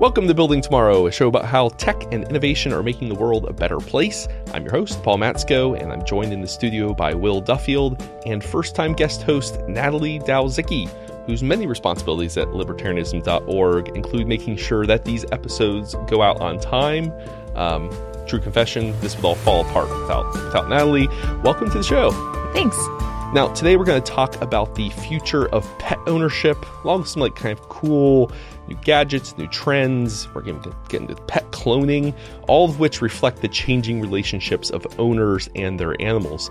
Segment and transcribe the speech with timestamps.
[0.00, 3.44] Welcome to Building Tomorrow, a show about how tech and innovation are making the world
[3.44, 4.26] a better place.
[4.52, 8.42] I'm your host, Paul Matzko, and I'm joined in the studio by Will Duffield and
[8.42, 10.88] first time guest host Natalie Dowzicky,
[11.26, 17.12] whose many responsibilities at libertarianism.org include making sure that these episodes go out on time.
[17.54, 17.88] Um,
[18.26, 21.06] true confession, this would all fall apart without, without Natalie.
[21.44, 22.10] Welcome to the show.
[22.52, 22.76] Thanks.
[23.32, 27.22] Now, today we're going to talk about the future of pet ownership, along with some
[27.22, 28.30] like kind of cool
[28.68, 30.28] new gadgets, new trends.
[30.34, 32.14] We're going to get into pet cloning,
[32.46, 36.50] all of which reflect the changing relationships of owners and their animals.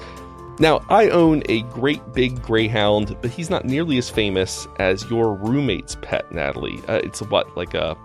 [0.57, 5.35] Now, I own a great big greyhound, but he's not nearly as famous as your
[5.35, 6.81] roommate's pet, Natalie.
[6.87, 7.95] Uh, it's what, like a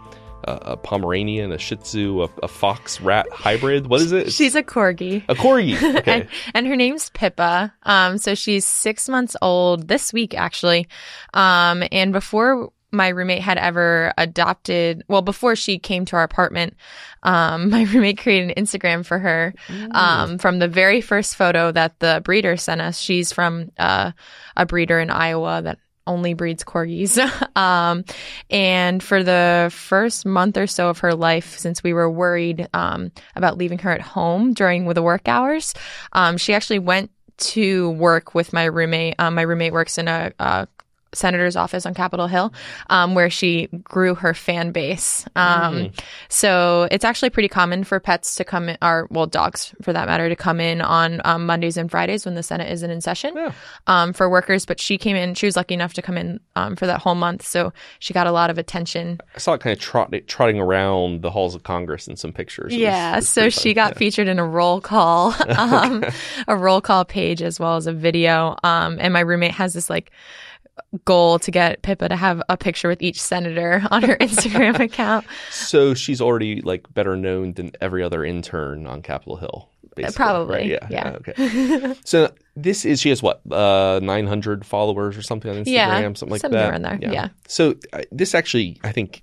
[0.44, 3.86] a Pomeranian, a Shih Tzu, a, a, fox rat hybrid.
[3.88, 4.32] What is it?
[4.32, 5.24] She's a corgi.
[5.28, 5.76] A corgi.
[5.96, 6.20] Okay.
[6.20, 7.72] and, and, her name's Pippa.
[7.84, 10.88] Um, so she's six months old this week, actually.
[11.34, 16.76] Um, and before my roommate had ever adopted, well, before she came to our apartment,
[17.22, 19.54] um, my roommate created an Instagram for her
[19.92, 22.98] um, from the very first photo that the breeder sent us.
[22.98, 24.12] She's from uh,
[24.56, 27.18] a breeder in Iowa that only breeds corgis.
[27.56, 28.04] um,
[28.50, 33.12] and for the first month or so of her life, since we were worried um,
[33.34, 35.74] about leaving her at home during the work hours,
[36.12, 39.14] um, she actually went to work with my roommate.
[39.18, 40.68] Um, my roommate works in a, a
[41.14, 42.52] senator's office on Capitol Hill,
[42.90, 45.26] um, where she grew her fan base.
[45.36, 46.00] Um, mm.
[46.28, 50.06] So it's actually pretty common for pets to come in, or well, dogs for that
[50.06, 53.34] matter, to come in on um, Mondays and Fridays when the Senate isn't in session
[53.34, 53.52] yeah.
[53.86, 54.66] Um, for workers.
[54.66, 57.14] But she came in; she was lucky enough to come in um, for that whole
[57.14, 59.20] month, so she got a lot of attention.
[59.34, 62.74] I saw it kind of trot, trotting around the halls of Congress in some pictures.
[62.74, 63.98] yeah, was, was so she got yeah.
[63.98, 66.04] featured in a roll call, um,
[66.48, 68.56] a roll call page as well as a video.
[68.62, 70.10] and my roommate has this like
[71.04, 75.26] goal to get Pippa to have a picture with each senator on her Instagram account.
[75.50, 79.70] So she's already like better known than every other intern on Capitol Hill.
[80.14, 80.56] Probably.
[80.56, 80.66] Right?
[80.66, 80.88] Yeah.
[80.90, 81.16] Yeah.
[81.20, 81.94] Okay.
[82.04, 86.28] so this is she has what uh, 900 followers or something on Instagram, yeah, something
[86.28, 86.70] like something that.
[86.70, 86.98] Around there.
[87.00, 87.12] Yeah.
[87.12, 87.28] yeah.
[87.48, 89.22] So uh, this actually, I think,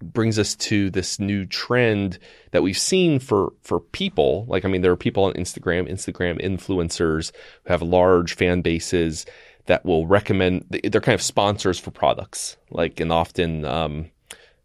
[0.00, 2.18] brings us to this new trend
[2.52, 4.46] that we've seen for for people.
[4.48, 7.32] Like, I mean, there are people on Instagram, Instagram influencers
[7.64, 9.26] who have large fan bases
[9.68, 14.10] that will recommend they're kind of sponsors for products like and often um,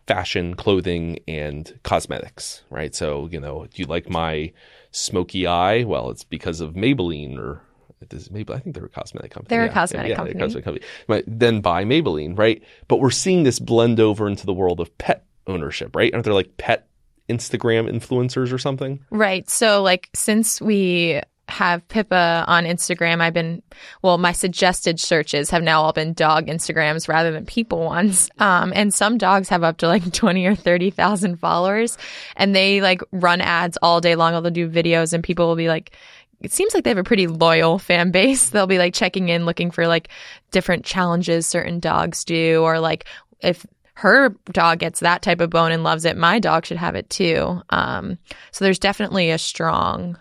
[0.08, 4.52] fashion clothing and cosmetics right so you know do you like my
[4.92, 7.62] smoky eye well it's because of maybelline or
[8.10, 9.50] does Maybelline, I think they're a cosmetic company.
[9.50, 10.38] They're yeah, a cosmetic yeah, company.
[10.38, 10.86] Yeah, cosmetic company.
[11.08, 12.62] But then buy Maybelline, right?
[12.90, 16.14] But we're seeing this blend over into the world of pet ownership, right?
[16.14, 16.88] Aren't there like pet
[17.30, 19.00] Instagram influencers or something?
[19.10, 19.50] Right.
[19.50, 23.22] So like since we have Pippa on Instagram.
[23.22, 23.62] I've been,
[24.02, 28.30] well, my suggested searches have now all been dog Instagrams rather than people ones.
[28.40, 31.98] Um, and some dogs have up to like 20 or 30,000 followers
[32.36, 34.32] and they like run ads all day long.
[34.32, 35.96] They'll do videos and people will be like,
[36.42, 38.50] it seems like they have a pretty loyal fan base.
[38.52, 40.10] They'll be like checking in, looking for like
[40.52, 43.06] different challenges certain dogs do, or like
[43.40, 43.66] if
[43.96, 47.10] her dog gets that type of bone and loves it, my dog should have it
[47.10, 47.62] too.
[47.70, 48.18] Um,
[48.52, 50.18] so there's definitely a strong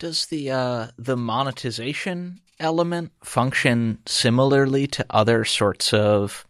[0.00, 6.44] does the uh, the monetization element function similarly to other sorts of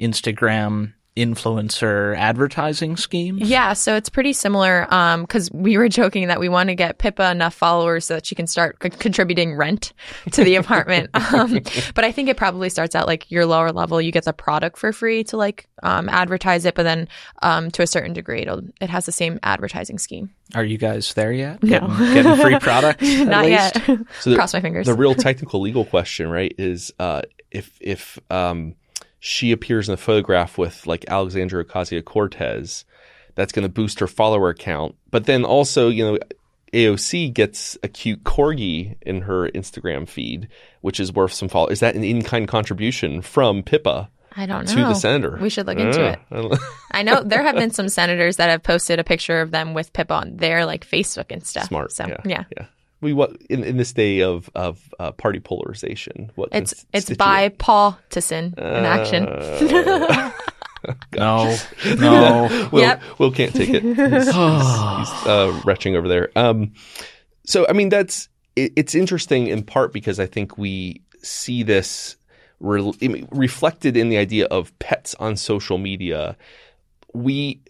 [0.00, 3.42] Instagram influencer advertising schemes?
[3.42, 6.98] Yeah, so it's pretty similar because um, we were joking that we want to get
[6.98, 9.92] Pippa enough followers so that she can start c- contributing rent
[10.32, 11.10] to the apartment.
[11.32, 11.60] um,
[11.94, 14.76] but I think it probably starts out like your lower level, you get the product
[14.76, 17.08] for free to like um, advertise it, but then
[17.42, 20.30] um, to a certain degree, it'll, it has the same advertising scheme.
[20.54, 21.62] Are you guys there yet?
[21.62, 21.68] No.
[21.68, 23.02] Getting, getting free product?
[23.02, 23.74] Not yet.
[24.20, 24.86] So the, Cross my fingers.
[24.86, 28.74] The real technical legal question, right, is uh, if if um,
[29.26, 32.84] she appears in the photograph with like Alexandria Ocasio Cortez,
[33.34, 34.96] that's going to boost her follower count.
[35.10, 36.18] But then also, you know,
[36.74, 40.48] AOC gets a cute corgi in her Instagram feed,
[40.82, 41.68] which is worth some follow.
[41.68, 44.10] Is that an in-kind contribution from Pippa?
[44.36, 44.74] I don't know.
[44.74, 45.38] To the senator.
[45.40, 46.58] We should look into it.
[46.90, 49.90] I know there have been some senators that have posted a picture of them with
[49.94, 51.68] Pippa on their like Facebook and stuff.
[51.68, 51.92] Smart.
[51.92, 52.20] So yeah.
[52.26, 52.44] yeah.
[52.54, 52.66] yeah
[53.00, 57.50] we what in, in this day of of uh, party polarization what it's it's by
[57.50, 59.24] Paul Tisson in uh, action.
[61.14, 61.56] no,
[61.98, 62.68] no.
[62.72, 63.02] Will, yep.
[63.18, 63.82] Will can't take it.
[63.82, 66.30] He's, he's, he's uh, retching over there.
[66.36, 66.72] Um,
[67.44, 72.16] so I mean that's it, it's interesting in part because I think we see this
[72.60, 76.36] re- reflected in the idea of pets on social media.
[77.12, 77.60] We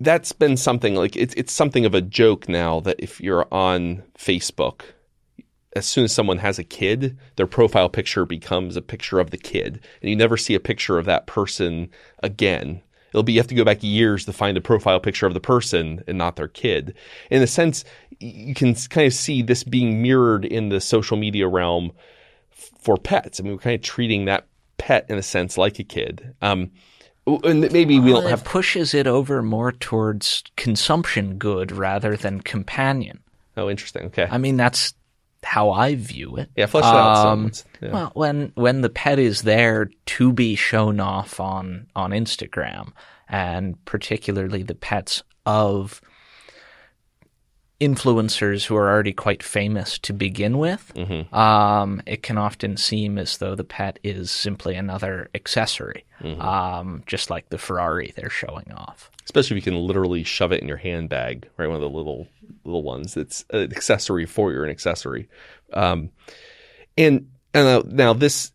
[0.00, 4.02] that's been something like it's it's something of a joke now that if you're on
[4.18, 4.82] Facebook,
[5.76, 9.38] as soon as someone has a kid, their profile picture becomes a picture of the
[9.38, 11.90] kid, and you never see a picture of that person
[12.22, 12.82] again.
[13.10, 15.40] It'll be you have to go back years to find a profile picture of the
[15.40, 16.94] person and not their kid.
[17.30, 17.84] In a sense,
[18.20, 21.92] you can kind of see this being mirrored in the social media realm
[22.50, 23.40] for pets.
[23.40, 24.46] I mean, we're kind of treating that
[24.78, 26.34] pet in a sense like a kid.
[26.40, 26.70] Um,
[27.44, 28.40] and maybe we don't have.
[28.42, 33.20] it pushes it over more towards consumption good rather than companion.
[33.56, 34.06] Oh, interesting.
[34.06, 34.26] Okay.
[34.30, 34.94] I mean, that's
[35.42, 36.50] how I view it.
[36.56, 37.26] yeah, flesh it out.
[37.26, 37.90] Um, It's- yeah.
[37.92, 42.92] Well, when when the pet is there to be shown off on on Instagram,
[43.28, 46.00] and particularly the pets of
[47.80, 51.34] influencers who are already quite famous to begin with, Mm-hmm.
[51.34, 56.40] um, it can often seem as though the pet is simply another accessory, Mm-hmm.
[56.42, 59.10] um, just like the Ferrari they're showing off.
[59.24, 61.66] especially if you can literally shove it in your handbag, right?
[61.66, 62.28] One of the little
[62.64, 63.16] little ones.
[63.16, 65.28] It's an accessory for your an accessory.
[65.72, 66.10] Um,
[66.98, 68.52] and and now, now this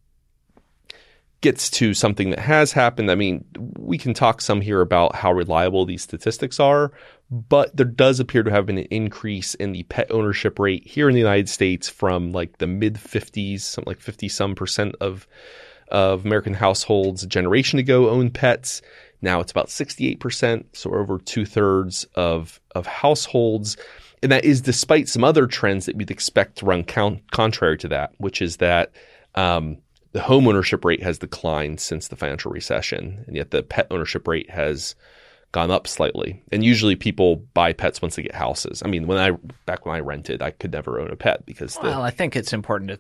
[1.42, 3.10] gets to something that has happened.
[3.12, 3.46] I mean,
[3.78, 6.92] we can talk some here about how reliable these statistics are,
[7.32, 11.10] but there does appear to have been an increase in the pet ownership rate here
[11.10, 15.28] in the United States from like the mid 50s, something like 50 some percent of
[15.90, 18.82] of American households a generation ago owned pets.
[19.22, 23.78] Now it's about 68%, so over two thirds of, of households.
[24.24, 27.88] And that is despite some other trends that we'd expect to run count, contrary to
[27.90, 28.92] that, which is that
[29.36, 29.78] um,
[30.14, 34.28] the home ownership rate has declined since the financial recession, and yet the pet ownership
[34.28, 34.96] rate has
[35.56, 36.44] gone up slightly.
[36.52, 38.84] And usually people buy pets once they get houses.
[38.84, 39.32] I mean, when I
[39.66, 42.36] back when I rented, I could never own a pet because the, Well, I think
[42.36, 43.00] it's important to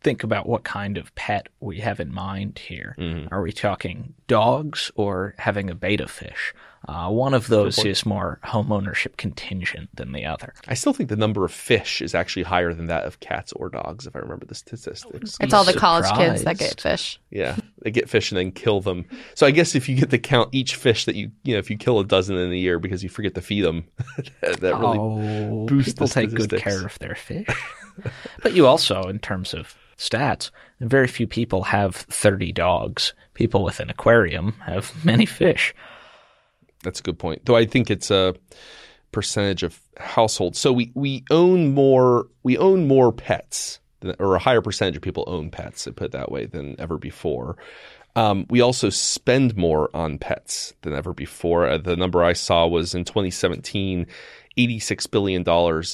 [0.00, 2.96] think about what kind of pet we have in mind here.
[2.98, 3.32] Mm-hmm.
[3.32, 6.52] Are we talking dogs or having a betta fish?
[6.88, 10.54] Uh, one of those is more home ownership contingent than the other.
[10.66, 13.68] I still think the number of fish is actually higher than that of cats or
[13.68, 15.36] dogs, if I remember the statistics.
[15.40, 17.20] It's all the college kids that get fish.
[17.30, 19.04] Yeah, they get fish and then kill them.
[19.34, 21.68] So I guess if you get to count each fish that you, you know, if
[21.68, 23.84] you kill a dozen in a year because you forget to feed them,
[24.40, 27.46] that really oh, boosts people the take good care of their fish.
[28.42, 30.50] but you also, in terms of stats,
[30.80, 33.12] very few people have 30 dogs.
[33.34, 35.74] People with an aquarium have many fish.
[36.82, 37.44] That's a good point.
[37.44, 38.34] Though I think it's a
[39.12, 40.58] percentage of households.
[40.58, 43.80] So we, we own more we own more pets,
[44.18, 45.84] or a higher percentage of people own pets.
[45.84, 47.56] To put it that way than ever before.
[48.16, 51.66] Um, we also spend more on pets than ever before.
[51.66, 54.06] Uh, the number I saw was in 2017,
[54.58, 55.44] $86 billion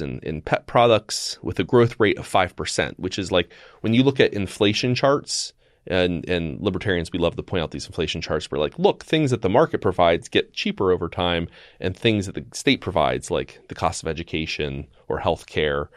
[0.00, 3.52] in, in pet products with a growth rate of 5%, which is like
[3.82, 5.52] when you look at inflation charts,
[5.86, 8.50] and, and libertarians, we love to point out these inflation charts.
[8.50, 11.48] We're like, look, things that the market provides get cheaper over time,
[11.80, 15.88] and things that the state provides, like the cost of education or healthcare,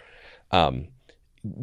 [0.51, 0.87] um,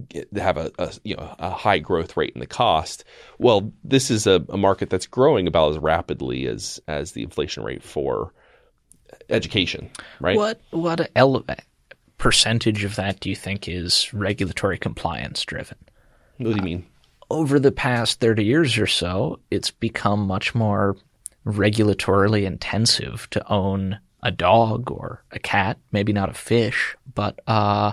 [0.08, 3.05] get, have a, a you know a high growth rate in the cost.
[3.38, 7.62] Well, this is a, a market that's growing about as rapidly as as the inflation
[7.62, 8.32] rate for
[9.28, 9.90] education,
[10.20, 10.37] right?
[10.37, 11.44] What what ele-
[12.19, 15.78] percentage of that do you think is regulatory compliance driven?
[16.38, 16.87] What do you mean?
[17.28, 20.96] Over the past 30 years or so, it's become much more
[21.44, 27.93] regulatorily intensive to own a dog or a cat, maybe not a fish, but uh,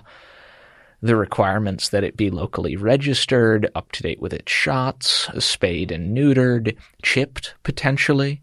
[1.01, 6.15] the requirements that it be locally registered, up to date with its shots, spayed and
[6.15, 8.42] neutered, chipped potentially.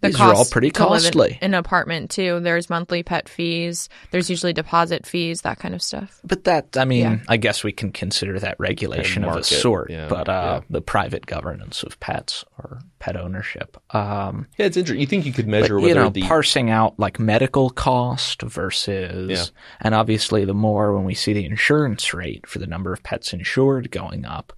[0.00, 1.38] The These are all pretty to live in- costly.
[1.42, 2.38] In an apartment too.
[2.38, 3.88] There's monthly pet fees.
[4.12, 6.20] There's usually deposit fees, that kind of stuff.
[6.22, 7.18] But that, I mean, Yeah.
[7.28, 9.90] I guess we can consider that regulation of a sort.
[9.90, 10.66] yeah, but uh, yeah.
[10.70, 15.00] the private governance of pets or pet ownership, um, Yeah, it's interesting.
[15.00, 18.42] You think you could measure but, whether you know, the parsing out like medical cost
[18.42, 19.44] versus, Yeah.
[19.80, 23.32] and obviously the more when we see the insurance rate for the number of pets
[23.32, 24.52] insured going up,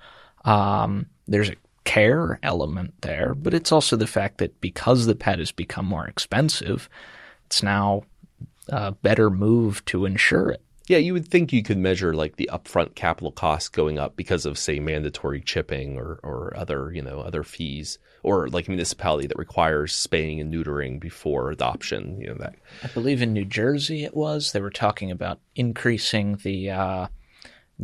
[0.44, 5.38] um, there's a care element there, but it's also the fact that because the pet
[5.38, 6.88] has become more expensive,
[7.46, 8.02] it's now
[8.68, 10.62] a better move to insure it.
[10.88, 14.44] Yeah, you would think you could measure like the upfront capital costs going up because
[14.44, 19.28] of say mandatory chipping or or other, you know, other fees or like a municipality
[19.28, 22.56] that requires spaying and neutering before adoption, you know that.
[22.82, 24.50] I believe in New Jersey it was.
[24.50, 27.06] They were talking about increasing the uh,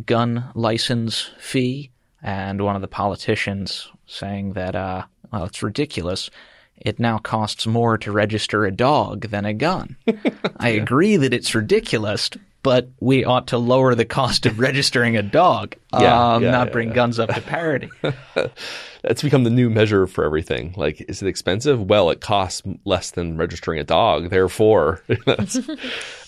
[0.05, 6.29] gun license fee, and one of the politicians saying that, uh, well, it's ridiculous.
[6.77, 9.97] It now costs more to register a dog than a gun.
[10.57, 12.29] I agree that it's ridiculous,
[12.61, 16.67] but we ought to lower the cost of registering a dog, Yeah, um, yeah, not
[16.67, 17.89] yeah, bring guns up to parity.
[19.03, 20.73] That's become the new measure for everything.
[20.75, 21.81] Like, is it expensive?
[21.81, 24.29] Well, it costs less than registering a dog.
[24.29, 25.01] Therefore,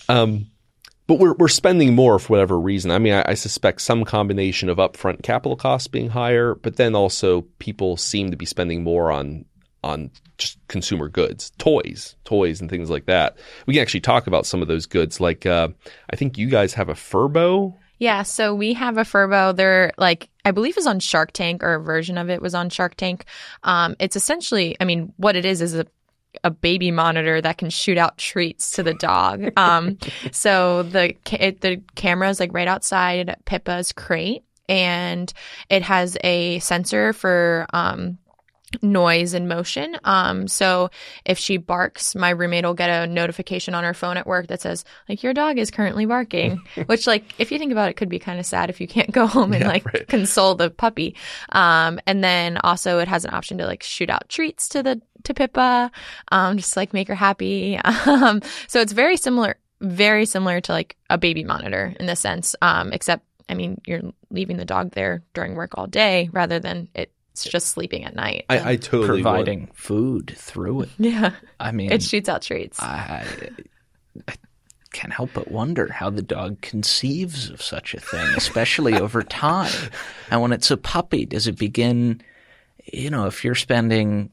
[0.08, 0.46] um,
[1.10, 2.92] but we're we're spending more for whatever reason.
[2.92, 6.94] I mean, I, I suspect some combination of upfront capital costs being higher, but then
[6.94, 9.44] also people seem to be spending more on
[9.82, 13.38] on just consumer goods, toys, toys, and things like that.
[13.66, 15.20] We can actually talk about some of those goods.
[15.20, 15.70] Like uh,
[16.10, 17.74] I think you guys have a Furbo.
[17.98, 19.54] Yeah, so we have a Furbo.
[19.54, 22.70] They're like, I believe is on Shark Tank or a version of it was on
[22.70, 23.24] Shark Tank.
[23.64, 25.86] Um, it's essentially, I mean, what it is is a
[26.44, 29.52] a baby monitor that can shoot out treats to the dog.
[29.56, 29.98] Um,
[30.32, 35.32] so the it, the camera is like right outside Pippa's crate, and
[35.68, 38.18] it has a sensor for um,
[38.82, 39.96] noise and motion.
[40.04, 40.90] Um, so
[41.24, 44.60] if she barks, my roommate will get a notification on her phone at work that
[44.60, 48.08] says, like, your dog is currently barking, which, like, if you think about it, could
[48.08, 50.06] be kind of sad if you can't go home and, Yeah, like, right.
[50.06, 51.16] console the puppy.
[51.48, 55.02] Um, and then also it has an option to, like, shoot out treats to the,
[55.24, 55.90] to Pippa,
[56.32, 57.78] um, just like make her happy.
[58.06, 62.56] Um, so it's very similar, very similar to, like, a baby monitor in this sense,
[62.62, 66.88] um, except, I mean, you're leaving the dog there during work all day rather than
[66.94, 68.44] it's just sleeping at night.
[68.48, 69.22] I, I totally would.
[69.22, 70.88] providing food through it.
[70.98, 71.32] yeah.
[71.58, 72.80] I mean, It shoots out treats.
[72.80, 73.26] I,
[74.28, 74.34] I
[74.92, 79.72] can't help but wonder how the dog conceives of such a thing, especially over time.
[80.30, 82.22] And when it's a puppy, does it begin,
[82.92, 84.30] you know, if you're spending,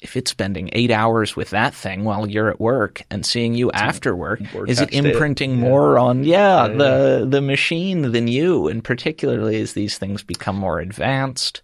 [0.00, 3.70] if it's spending eight hours with that thing while you're at work and seeing you
[3.72, 5.12] after work, We're is it attached to it.
[5.12, 8.68] imprinting more on, yeah, Yeah, the, the machine than you?
[8.68, 11.62] And particularly as these things become more advanced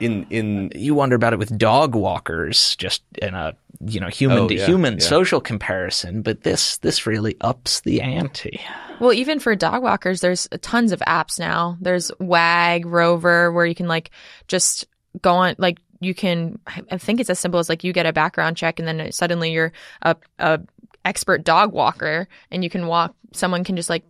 [0.00, 3.52] in in you wonder about it with dog walkers just in a
[3.84, 4.98] you know human Oh, to yeah, human yeah.
[5.00, 8.60] social comparison but this this really ups the ante
[9.00, 11.76] Well, even for dog walkers, there's tons of apps now.
[11.80, 14.10] There's Wag, Rover, where you can like
[14.46, 14.86] just
[15.20, 16.58] go on, like you can.
[16.90, 19.50] I think it's as simple as like you get a background check, and then suddenly
[19.50, 20.60] you're a, a
[21.04, 23.14] expert dog walker, and you can walk.
[23.32, 24.04] Someone can just like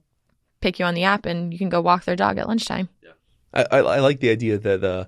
[0.60, 2.88] pick you on the app, and you can go walk their dog at lunchtime.
[3.54, 5.04] I, I, I like the idea that uh,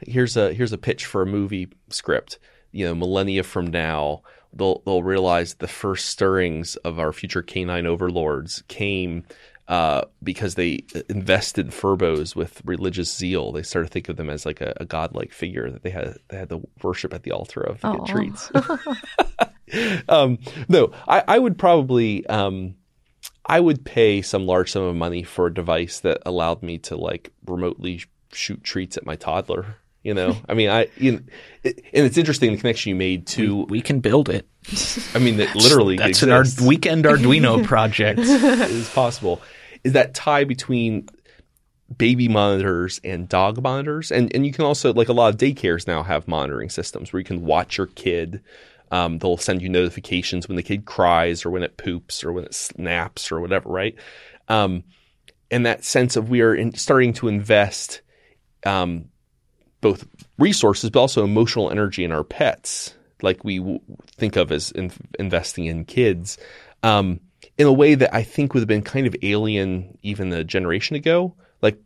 [0.00, 2.38] here's a here's a pitch for a movie script.
[2.72, 7.86] You know, millennia from now, they'll they'll realize the first stirrings of our future canine
[7.86, 9.24] overlords came
[9.68, 13.52] uh, because they invested Furbos with religious zeal.
[13.52, 16.16] They started to think of them as like a, a godlike figure that they had
[16.28, 18.50] they had to worship at the altar of to get treats.
[20.08, 22.76] um, no, I, I would probably um,
[23.44, 26.96] I would pay some large sum of money for a device that allowed me to
[26.96, 29.76] like remotely shoot treats at my toddler.
[30.02, 31.20] You know, I mean, I you know,
[31.64, 33.64] it, and it's interesting the connection you made to.
[33.64, 34.46] we can build it
[35.14, 36.60] I mean, that literally that's in our exists.
[36.60, 39.40] weekend arduino project is possible.
[39.86, 41.08] Is that tie between
[41.96, 45.86] baby monitors and dog monitors, and and you can also like a lot of daycares
[45.86, 48.42] now have monitoring systems where you can watch your kid.
[48.90, 52.44] Um, they'll send you notifications when the kid cries or when it poops or when
[52.44, 53.96] it snaps or whatever, right?
[54.48, 54.84] Um,
[55.50, 58.02] and that sense of we are in, starting to invest
[58.64, 59.06] um,
[59.80, 60.06] both
[60.38, 63.80] resources but also emotional energy in our pets, like we w-
[64.16, 66.38] think of as in- investing in kids,
[66.82, 67.20] um,
[67.58, 70.96] in a way that I think would have been kind of alien even a generation
[70.96, 71.34] ago.
[71.62, 71.78] Like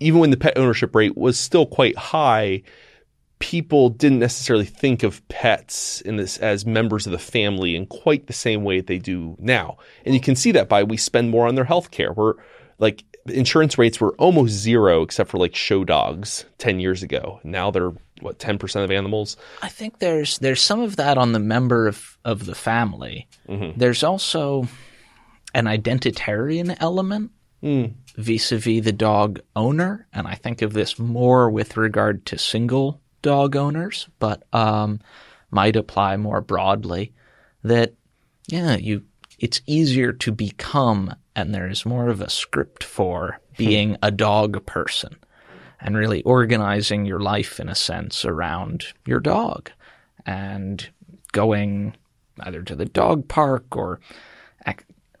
[0.00, 2.62] even when the pet ownership rate was still quite high,
[3.38, 8.26] people didn't necessarily think of pets in this as members of the family in quite
[8.26, 9.78] the same way they do now.
[10.04, 12.12] And you can see that by we spend more on their health care.
[12.12, 12.34] We're
[12.78, 17.40] like insurance rates were almost zero except for like show dogs 10 years ago.
[17.44, 19.36] Now they're what 10% of animals.
[19.62, 23.76] i think there's there's some of that on the member of of the family mm-hmm.
[23.76, 24.68] there's also
[25.54, 27.30] an identitarian element
[28.16, 33.54] vis-a-vis the dog owner and i think of this more with regard to single dog
[33.54, 34.98] owners but um,
[35.50, 37.12] might apply more broadly
[37.62, 37.94] that
[38.48, 39.04] yeah you
[39.38, 45.16] it's easier to become and there's more of a script for being a dog person
[45.80, 49.70] and really organizing your life in a sense around your dog
[50.26, 50.88] and
[51.32, 51.94] going
[52.40, 54.00] either to the dog park or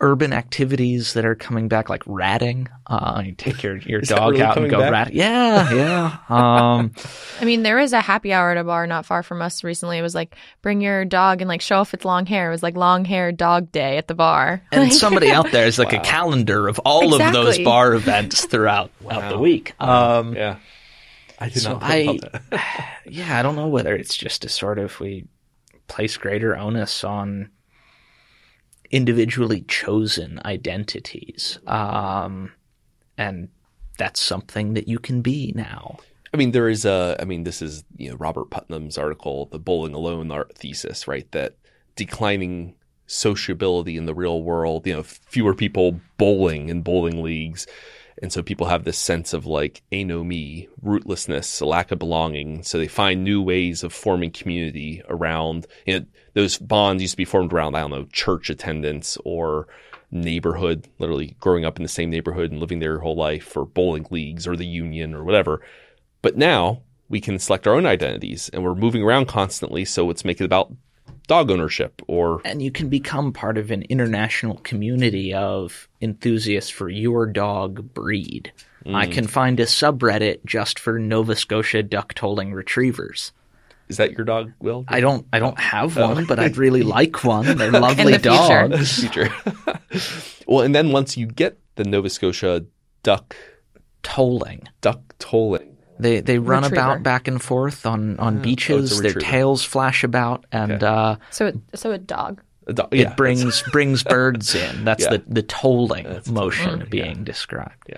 [0.02, 4.42] urban activities that are coming back like ratting uh, you take your, your dog really
[4.42, 4.90] out and go back?
[4.92, 6.90] rat yeah yeah um,
[7.40, 9.98] I mean, there is a happy hour at a bar not far from us recently.
[9.98, 12.48] It was like bring your dog and like show off its long hair.
[12.48, 14.60] It was like long hair dog day at the bar.
[14.72, 18.44] and Like- somebody out there is like a calendar of all of those bar events
[18.44, 20.56] throughout out the week um, Yeah.
[21.38, 22.98] I did So not think I- about that.
[23.06, 25.24] yeah, I don't know whether it's just a sort of we
[25.88, 27.50] place greater onus on
[28.92, 32.52] individually chosen identities, um,
[33.18, 33.48] and
[33.98, 35.98] that's something that you can be now.
[36.32, 37.16] I mean, there is a.
[37.20, 41.30] I mean, this is you know Robert Putnam's article, the bowling alone thesis, right?
[41.32, 41.56] That
[41.96, 42.74] declining
[43.06, 47.66] sociability in the real world, you know, fewer people bowling in bowling leagues,
[48.22, 52.62] And so people have this sense of like anomie, rootlessness, a lack of belonging.
[52.62, 57.16] So they find new ways of forming community around, you know, those bonds used to
[57.16, 59.66] be formed around, I don't know, church attendance or
[60.12, 63.66] neighborhood, literally growing up in the same neighborhood and living there your whole life or
[63.66, 65.60] bowling leagues or the union or whatever.
[66.22, 69.84] But now we can select our own identities and we're moving around constantly.
[69.84, 70.72] So let's make it about
[71.26, 76.88] dog ownership or and you can become part of an international community of enthusiasts for
[76.88, 78.52] your dog breed.
[78.84, 79.12] I mm.
[79.12, 83.32] can find a subreddit just for Nova Scotia duck tolling retrievers.
[83.88, 84.84] is that your dog, Will?
[84.88, 86.08] I don't I don't have oh.
[86.08, 87.56] one, but I'd really like one.
[87.56, 88.98] They're lovely the dogs.
[88.98, 89.32] future.
[90.46, 92.66] well, and then once you get the Nova Scotia
[93.02, 93.36] duck
[94.02, 94.66] Tolling.
[94.80, 95.71] duck tolling,
[96.02, 96.82] They they run Retriever.
[96.82, 98.90] about back and forth on, on Oh, beaches.
[98.92, 102.42] it's a Their tails flash about, and uh, So, it, so a dog.
[102.66, 104.84] a dog, it brings brings birds in.
[104.84, 105.16] That's Yeah.
[105.16, 107.92] the the tolling motion being described.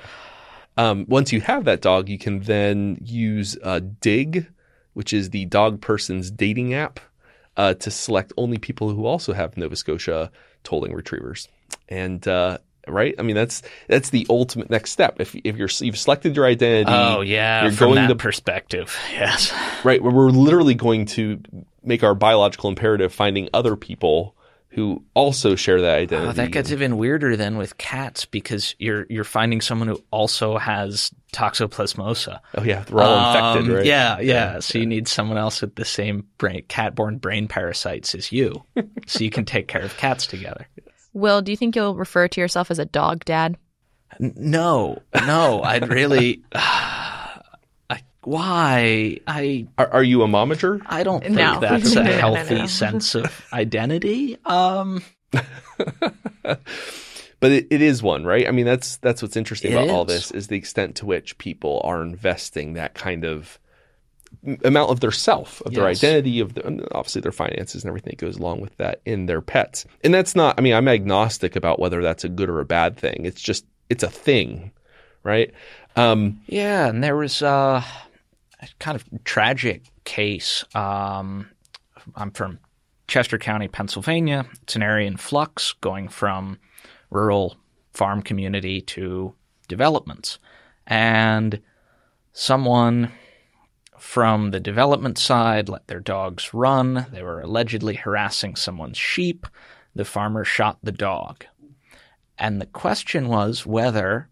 [0.77, 4.47] um, once you have that dog, you can then use uh, Dig,
[4.95, 7.01] which is the dog person's dating app,
[7.57, 10.31] uh, to select only people who also have Nova Scotia
[10.65, 11.49] tolling retrievers.
[11.89, 12.59] And uh,
[12.89, 15.21] right, I mean that's that's the ultimate next step.
[15.21, 18.97] If if you're you've selected your identity, Oh yeah, you're from going that to perspective,
[19.13, 19.53] yes.
[19.85, 21.41] right, where we're literally going to
[21.83, 24.35] make our biological imperative finding other people
[24.69, 26.29] who also share that identity.
[26.31, 30.59] Oh, that gets even weirder than with cats because you're you're finding someone who also
[30.59, 32.41] has toxoplasmosa.
[32.57, 33.87] oh yeah, we're all infected, Um, right?
[33.87, 34.59] Yeah, yeah.
[34.61, 38.65] So you need someone else with the same brain, cat-borne brain parasites as you,
[39.07, 40.67] so you can take care of cats together.
[41.15, 43.57] Will, do you think you'll refer to yourself as a dog dad?
[44.19, 46.43] No, no, I'd really.
[46.53, 49.19] I, why?
[49.27, 50.81] I Are, are you a momager?
[50.87, 51.61] I don't think No.
[51.61, 52.67] that's a no, no, healthy no.
[52.67, 54.37] sense of identity.
[54.45, 55.03] Um,
[56.43, 56.61] but
[57.43, 58.47] it, it is one, right?
[58.49, 61.39] I mean, that's that's what's interesting It about all this is the extent to which
[61.39, 63.64] people are investing that kind of m-
[64.65, 66.03] amount of their self, of their Yes.
[66.03, 69.41] identity, of the, obviously their finances and everything that goes along with that in their
[69.41, 69.85] pets.
[70.03, 70.55] And that's not.
[70.59, 73.23] I mean, I'm agnostic about whether that's a good or a bad thing.
[73.25, 74.71] It's just it's a thing,
[75.23, 75.53] right?
[75.97, 77.83] Um, Yeah, and there was uh,
[78.63, 80.65] a kind of tragic case.
[80.75, 81.49] Um,
[82.17, 82.59] I'm from
[83.09, 84.47] Chester County, Pennsylvania.
[84.63, 86.59] It's an area in flux, going from
[87.11, 87.57] rural
[87.93, 89.35] farm community to
[89.69, 90.39] developments,
[90.87, 91.61] and
[92.33, 93.13] someone
[94.05, 97.07] from the development side let their dogs run.
[97.11, 99.47] They were allegedly harassing someone's sheep.
[99.95, 101.47] The farmer shot the dog.
[102.39, 104.29] And the question was whether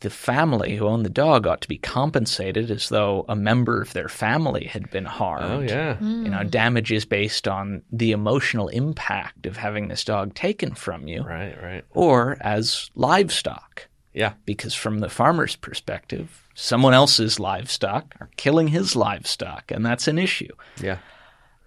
[0.00, 3.92] the family who owned the dog ought to be compensated as though a member of
[3.92, 5.44] their family had been harmed.
[5.44, 6.48] oh yeah, You know, hmm.
[6.48, 11.84] damages based on the emotional impact of having this dog taken from you, right, right,
[11.90, 13.88] or as livestock.
[14.14, 20.06] Yeah, Because from the farmer's perspective, someone else's livestock are killing his livestock, and that's
[20.08, 20.52] an issue.
[20.80, 20.98] yeah.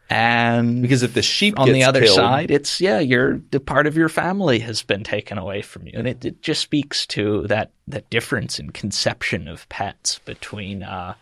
[0.08, 3.88] And Because if the sheep on the other killed- side, it's yeah, your the part
[3.88, 7.42] of your family has been taken away from you, and it, it just speaks to
[7.48, 11.16] that that difference in conception of pets between uh,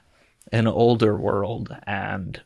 [0.51, 2.41] an older world and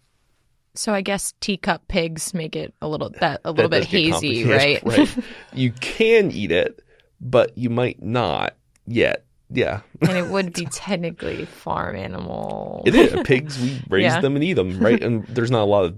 [0.75, 4.43] So I guess teacup pigs make it a little that a little that bit hazy,
[4.47, 4.79] right?
[4.85, 5.17] right.
[5.53, 6.83] You can eat it,
[7.19, 8.53] but you might not
[8.87, 9.23] yet.
[9.49, 9.79] Yeah.
[10.01, 12.83] and it would be technically farm animal.
[12.85, 13.15] It is.
[13.23, 14.19] Pigs, we raise Yeah.
[14.19, 15.01] them and eat them, right?
[15.01, 15.95] And there's not a lot of,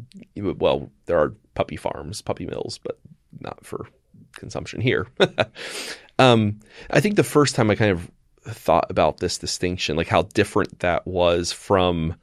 [0.60, 2.99] well, there are puppy farms, puppy mills, but
[3.39, 3.88] not for
[4.34, 5.08] consumption here.
[6.19, 6.60] um,
[6.91, 8.12] I think the first time I kind of
[8.43, 12.15] thought about this distinction, like how different that was from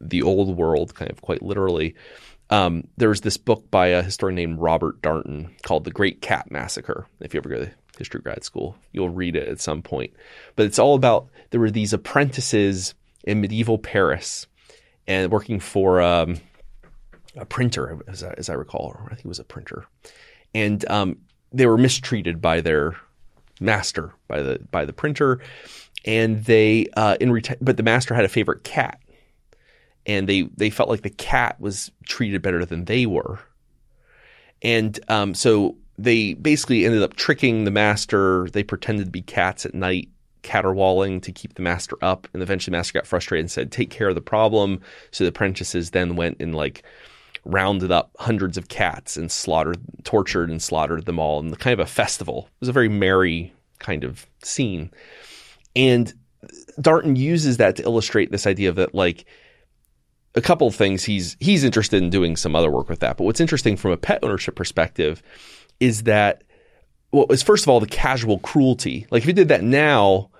[0.00, 1.94] the old world, kind of quite literally.
[2.50, 6.50] Um, there was this book by a historian named Robert Darnton called The Great Cat
[6.50, 7.06] Massacre.
[7.20, 10.12] If you ever go to history grad school, you'll read it at some point.
[10.54, 14.46] But it's all about there were these apprentices in medieval Paris
[15.06, 16.38] and working for um,
[17.36, 19.86] a printer, as I, as I recall, I think it was a printer,
[20.54, 21.18] and um,
[21.52, 22.96] they were mistreated by their
[23.60, 25.40] master, by the by the printer,
[26.04, 29.00] and they uh, in reti- but the master had a favorite cat,
[30.06, 33.38] and they they felt like the cat was treated better than they were,
[34.62, 38.48] and um, so they basically ended up tricking the master.
[38.50, 40.08] They pretended to be cats at night,
[40.42, 42.28] caterwauling to keep the master up.
[42.32, 44.80] And eventually, the master got frustrated and said, "Take care of the problem."
[45.10, 46.82] So the apprentices then went and like
[47.44, 51.72] rounded up hundreds of cats and slaughtered, tortured, and slaughtered them all in the kind
[51.72, 52.48] of a festival.
[52.56, 54.90] It was a very merry kind of scene,
[55.74, 56.12] and
[56.80, 59.24] Darnton uses that to illustrate this idea that like
[60.34, 63.16] a couple of things he's he's interested in doing some other work with that.
[63.16, 65.22] But what's interesting from a pet ownership perspective
[65.80, 66.42] is that
[67.12, 69.06] well, is first of all the casual cruelty.
[69.10, 70.30] Like if you did that now,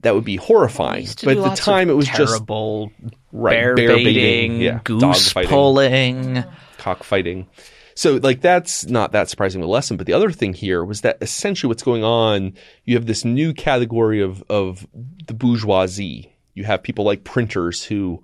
[0.00, 1.06] that would be horrifying.
[1.22, 2.92] But at the time, it was just terrible
[3.32, 6.44] right, bear, bear baiting, yeah, goose dog fighting, pulling.
[6.78, 7.48] cockfighting.
[7.94, 9.96] So like that's not that surprising of a lesson.
[9.96, 13.54] But the other thing here was that essentially what's going on, you have this new
[13.54, 16.32] category of of the bourgeoisie.
[16.54, 18.22] You have people like printers who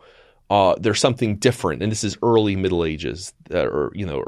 [0.51, 4.23] uh, there's something different, and this is early Middle Ages, uh, or you know,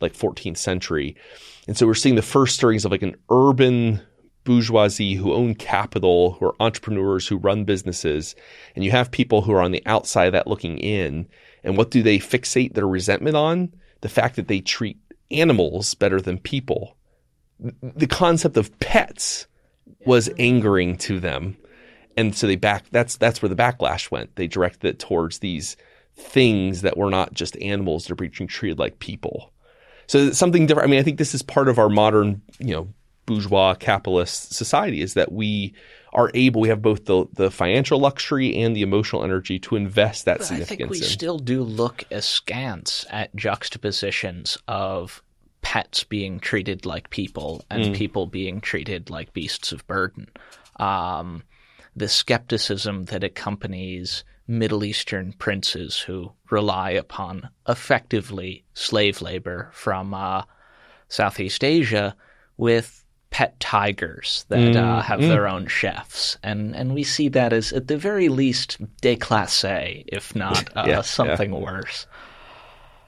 [0.00, 1.16] like 14th century,
[1.72, 3.98] and so we're seeing the first stirrings of like an urban
[4.44, 8.34] bourgeoisie who own capital, who are entrepreneurs who run businesses,
[8.74, 11.26] and you have people who are on the outside of that looking in.
[11.64, 13.72] And what do they fixate their resentment on?
[14.02, 14.98] The fact that they treat
[15.30, 16.94] animals better than people.
[17.58, 19.46] The concept of pets
[20.04, 21.56] was angering to them.
[22.18, 24.36] And so they back that's that's where the backlash went.
[24.36, 25.78] They directed it towards these
[26.16, 29.51] things that were not just animals, they're being treated like people.
[30.12, 30.88] So something different.
[30.88, 32.88] I mean, I think this is part of our modern, you know,
[33.24, 35.72] bourgeois capitalist society is that we
[36.12, 40.26] are able, we have both the, the financial luxury and the emotional energy to invest
[40.26, 41.04] that But I think significance we in.
[41.04, 45.22] still do look askance at juxtapositions of
[45.62, 47.94] pets being treated like people and Mm.
[47.96, 50.28] people being treated like beasts of burden.
[50.76, 51.42] Um,
[51.96, 60.42] the skepticism that accompanies Middle Eastern princes who rely upon effectively slave labor from uh,
[61.08, 62.16] Southeast Asia
[62.56, 67.72] with pet tigers that uh, have their own chefs, and and we see that as
[67.72, 71.00] at the very least déclassé, if not uh, Yeah, yeah.
[71.00, 72.06] something worse.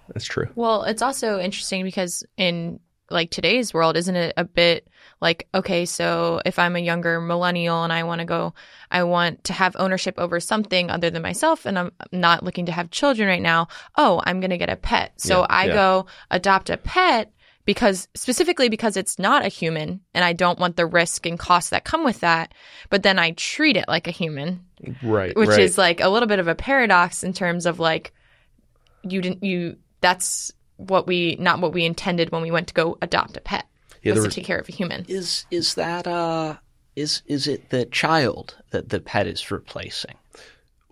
[0.08, 0.48] That's true.
[0.54, 4.88] Well, it's also interesting because in like today's world, isn't it a bit
[5.24, 8.54] like, okay, so if I'm a younger millennial and I want to go,
[8.90, 12.72] I want to have ownership over something other than myself and I'm not looking to
[12.72, 13.68] have children right now.
[13.96, 15.20] Oh, I'm going to get a pet.
[15.20, 15.72] So Yeah, I yeah.
[15.72, 17.32] go adopt a pet
[17.64, 21.70] because specifically because it's not a human and I don't want the risk and costs
[21.70, 22.52] that come with that.
[22.90, 24.60] But then I treat it like a human
[25.02, 25.34] Right.
[25.34, 25.60] which right.
[25.60, 28.12] is like a little bit of a paradox in terms of like
[29.02, 32.98] you didn't you that's what we not what we intended when we went to go
[33.00, 33.64] adopt a pet
[34.04, 36.56] Yeah, was to take care of a human Is is that uh
[36.96, 40.14] is is it the child that the pet is replacing?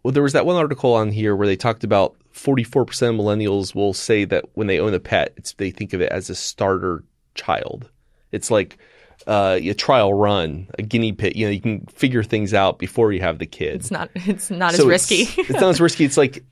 [0.02, 3.74] Well, there was that one article on here where they talked about 44% of millennials
[3.74, 6.34] will say that when they own a pet, it's, they think of it as a
[6.34, 7.88] starter child.
[8.32, 8.78] It's like
[9.26, 11.36] uh, a trial run, a guinea pig.
[11.36, 13.76] You know, you can figure things out before you have the kid.
[13.76, 16.04] it's not it's not So as risky it's not as risky.
[16.04, 16.42] It's like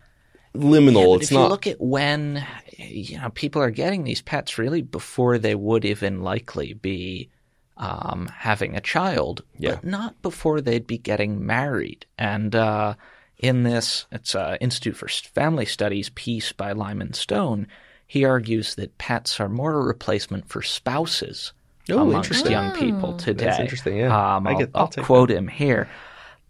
[0.54, 1.14] liminal.
[1.16, 1.44] But it's if not.
[1.44, 2.46] you look at when
[2.88, 7.28] you know people are getting these pets really before they would even likely be
[7.76, 9.76] um, having a child, Yeah.
[9.76, 12.04] but not before they'd be getting married.
[12.18, 12.94] And uh,
[13.38, 17.66] in this, it's uh, Institute for Family Studies piece by Lyman Stone.
[18.06, 21.52] He argues that pets are more a replacement for spouses
[21.88, 23.46] Oh, amongst young people today.
[23.46, 24.36] That's interesting, yeah.
[24.36, 25.88] Um, I I'll, get- I'll I'll take quote him here.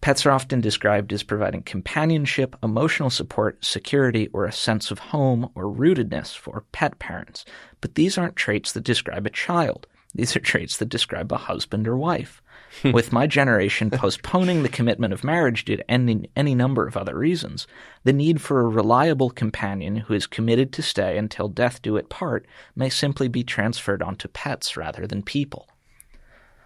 [0.00, 5.50] Pets are often described as providing companionship, emotional support, security, or a sense of home
[5.54, 7.44] or rootedness for pet parents.
[7.82, 9.86] But these aren't traits that describe a child.
[10.14, 12.42] These are traits that describe a husband or wife.
[12.82, 12.92] Hmm.
[12.92, 17.16] With my generation postponing the commitment of marriage due to any, any number of other
[17.16, 17.66] reasons,
[18.04, 22.08] the need for a reliable companion who is committed to stay until death do it
[22.08, 25.68] part may simply be transferred onto pets rather than people.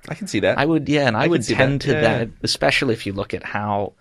[0.09, 0.59] I can see that.
[0.59, 2.01] I would, yeah, and I, I would tend that, to yeah.
[2.01, 3.95] that, especially if you look at how,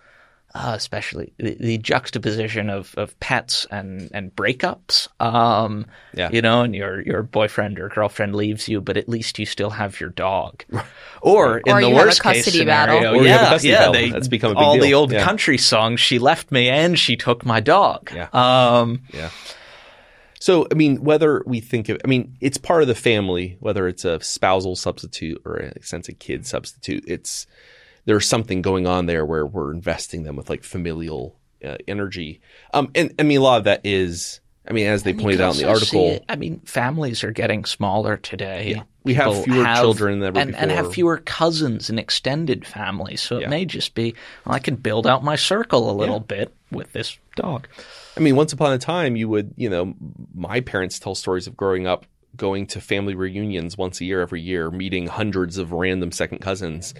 [0.54, 5.08] uh, especially the, the juxtaposition of, of pets and, and breakups.
[5.20, 6.30] Um, Yeah.
[6.30, 9.70] you know, and your your boyfriend or girlfriend leaves you, but at least you still
[9.70, 10.64] have your dog.
[11.22, 13.14] Or in Or the you have a worst case custody scenario, battle.
[13.18, 13.92] Or you have a yeah, custody yeah, battle.
[13.94, 15.24] they, That's become a big all the old Yeah.
[15.24, 15.98] country songs.
[16.00, 18.10] She left me and she took my dog.
[18.14, 18.28] Yeah.
[18.34, 19.30] Um, Yeah.
[20.40, 23.88] So, I mean, whether we think of, I mean, it's part of the family, whether
[23.88, 27.04] it's a spousal substitute or a sense of kid substitute.
[27.06, 27.46] It's,
[28.04, 32.40] there's something going on there where we're investing them with like familial uh, energy.
[32.74, 35.40] Um, and I mean, a lot of that is, I mean, as they You pointed
[35.40, 38.72] out in the article, I mean, families are getting smaller today.
[38.72, 38.82] Yeah.
[39.02, 43.20] We have fewer children than ever and, and have fewer cousins and extended families.
[43.20, 43.46] So Yeah.
[43.46, 46.92] it may just be, well, I can build out my circle a little bit with
[46.92, 47.68] this dog.
[48.16, 49.94] I mean, once upon a time, you would, you know,
[50.34, 54.40] my parents tell stories of growing up, going to family reunions once a year, every
[54.40, 56.94] year, meeting hundreds of random second cousins.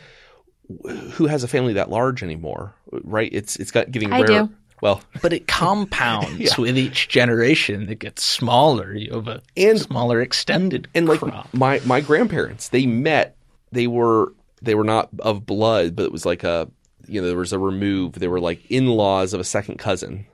[1.13, 2.75] Who has a family that large anymore?
[2.91, 3.29] Right?
[3.33, 4.27] It's it's got getting I rare.
[4.45, 4.51] do.
[4.81, 7.89] Well, But it compounds with each generation.
[7.89, 8.95] It gets smaller.
[8.95, 11.21] You have a And- smaller extended and like
[11.53, 13.37] my my grandparents, they met.
[13.73, 16.69] They were they were not of blood, but it was like a
[17.07, 18.15] you know there was a remove.
[18.15, 20.27] They were like in laws of a second cousin,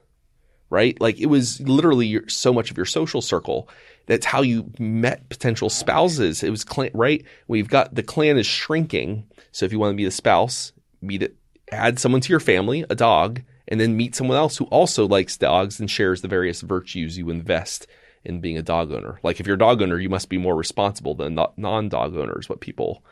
[0.70, 0.98] right?
[1.00, 3.68] Like it was literally your, so much of your social circle.
[4.06, 6.42] That's how you met potential spouses.
[6.42, 7.24] It was clan, right?
[7.48, 9.26] We've got the clan is shrinking.
[9.52, 11.36] So if you want to be the spouse, meet it
[11.72, 15.36] add someone to your family, a dog, and then meet someone else who also likes
[15.36, 17.86] dogs and shares the various virtues you invest
[18.24, 19.20] in being a dog owner.
[19.22, 22.48] Like if you're a dog owner, you must be more responsible than non-dog owners.
[22.48, 23.04] What people,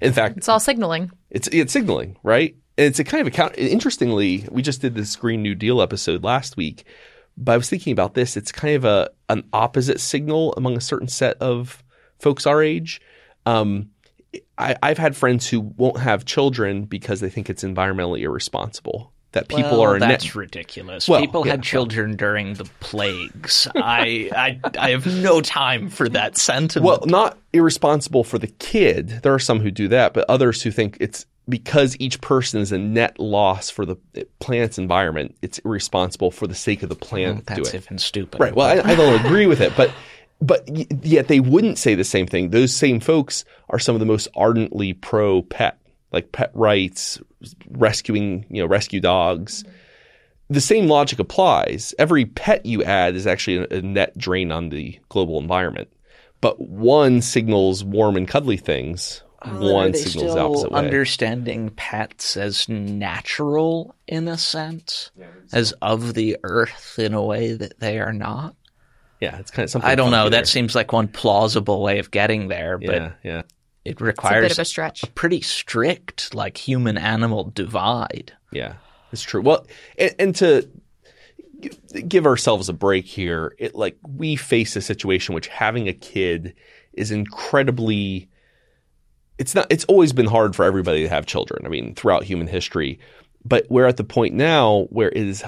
[0.00, 1.10] in fact, It's all signaling.
[1.30, 2.56] it's it's signaling, right?
[2.78, 3.56] And it's a kind of account.
[3.56, 6.84] Interestingly, we just did this Green New Deal episode last week,
[7.36, 8.36] but I was thinking about this.
[8.36, 11.82] It's kind of a an opposite signal among a certain set of
[12.18, 13.00] folks our age.
[13.46, 13.90] Um,
[14.58, 19.12] I, I've had friends who won't have children because they think it's environmentally irresponsible.
[19.32, 21.08] That people well, are net- that's ridiculous.
[21.08, 23.68] Well, people yeah, had children during the plagues.
[23.74, 26.86] I, I I have no time for that sentiment.
[26.86, 29.20] Well, not irresponsible for the kid.
[29.22, 32.72] There are some who do that, but others who think it's because each person is
[32.72, 33.96] a net loss for the
[34.40, 35.36] planet's environment.
[35.42, 37.46] It's irresponsible for the sake of the planet.
[37.46, 37.84] to do that's it.
[37.84, 38.40] even stupid.
[38.40, 38.54] Right.
[38.54, 39.92] Well, I, I don't agree with it, but
[40.40, 40.68] but
[41.04, 42.50] yet they wouldn't say the same thing.
[42.50, 45.78] Those same folks are some of the most ardently pro pet,
[46.12, 47.20] like pet rights,
[47.70, 49.64] rescuing you know rescue dogs.
[50.48, 51.94] The same logic applies.
[51.98, 55.88] Every pet you add is actually a net drain on the global environment.
[56.40, 59.22] But one signals warm and cuddly things.
[59.52, 60.78] Well, one are they signals the still opposite way.
[60.78, 65.10] understanding pets as natural in a sense,
[65.52, 68.54] as of the earth in a way that they are not.
[69.20, 69.90] yeah, it's kind of something.
[69.90, 70.24] I don't know.
[70.24, 73.38] funky That seems like one plausible way of getting there, but yeah, yeah.
[73.84, 75.04] it It's a requires bit of a stretch.
[75.14, 78.32] pretty strict, like human animal divide.
[78.52, 78.74] Yeah,
[79.12, 79.42] it's true.
[79.42, 79.66] Well,
[79.98, 80.68] and, and to
[82.06, 86.54] give ourselves a break here, it like we face a situation which having a kid
[86.92, 88.28] is incredibly.
[89.38, 89.66] It's not.
[89.70, 91.66] It's always been hard for everybody to have children.
[91.66, 92.98] I mean, throughout human history,
[93.44, 95.44] but we're at the point now where it is,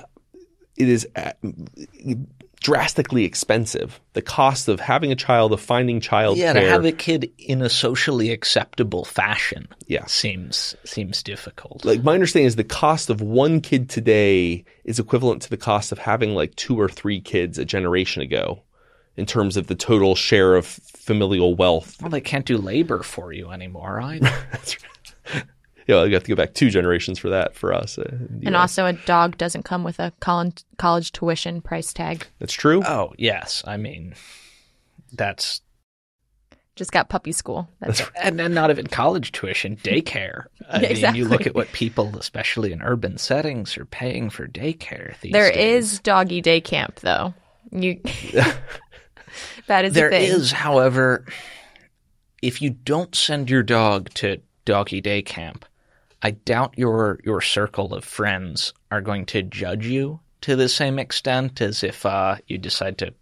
[0.77, 1.33] it is uh,
[2.61, 4.01] drastically expensive.
[4.15, 6.63] The cost of having a child, of finding child Yeah, care.
[6.63, 10.05] to have a kid in a socially acceptable fashion, Yeah.
[10.07, 11.85] seems seems difficult.
[11.85, 15.93] like my understanding is the cost of one kid today is equivalent to the cost
[15.93, 18.61] of having like two or three kids a generation ago
[19.19, 22.01] in terms of the total share of familial wealth.
[22.01, 24.31] well, they can't do labor for you anymore either.
[25.87, 27.97] You know, you have to go back two generations for that for us.
[27.97, 28.03] Uh,
[28.45, 28.55] And US.
[28.61, 32.27] also, a dog doesn't come with a college, college tuition price tag.
[32.39, 32.83] that's true.
[32.85, 34.15] oh yes, I mean
[35.15, 35.63] that's
[36.77, 37.71] Just got puppy school.
[37.81, 38.09] That's it.
[38.23, 40.45] and, and not even college tuition, daycare.
[40.71, 44.47] I Yeah, mean, you look at what people, especially in urban settings, are paying for
[44.47, 45.93] daycare these There days.
[45.95, 47.33] is doggy day camp, though.
[47.73, 47.99] You.
[49.69, 50.31] that is There a thing.
[50.31, 51.25] is, however,
[52.43, 55.65] if you don't send your dog to doggy day camp,
[56.23, 60.99] I doubt your your circle of friends are going to judge you to the same
[60.99, 63.15] extent as if uh, you decide to